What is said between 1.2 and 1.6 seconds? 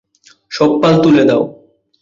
দাও!